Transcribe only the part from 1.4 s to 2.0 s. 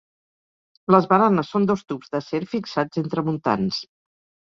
són dos